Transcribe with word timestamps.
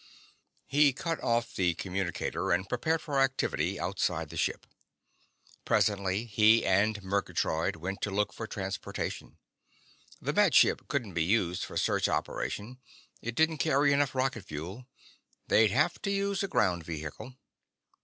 He 0.65 0.93
cut 0.93 1.21
off 1.21 1.53
the 1.53 1.75
communicator 1.75 2.51
and 2.51 2.67
prepared 2.67 3.01
for 3.03 3.19
activity 3.19 3.79
outside 3.79 4.29
the 4.29 4.35
ship. 4.35 4.65
Presently 5.63 6.25
he 6.25 6.65
and 6.65 7.03
Murgatroyd 7.03 7.75
went 7.75 8.01
to 8.01 8.09
look 8.09 8.33
for 8.33 8.47
transportation. 8.47 9.37
The 10.19 10.33
Med 10.33 10.55
Ship 10.55 10.81
couldn't 10.87 11.13
be 11.13 11.23
used 11.23 11.63
for 11.63 11.75
a 11.75 11.77
search 11.77 12.09
operation; 12.09 12.79
it 13.21 13.35
didn't 13.35 13.57
carry 13.59 13.93
enough 13.93 14.15
rocket 14.15 14.41
fuel. 14.45 14.87
They'd 15.49 15.69
have 15.69 16.01
to 16.01 16.09
use 16.09 16.41
a 16.41 16.47
ground 16.47 16.83
vehicle. 16.83 17.35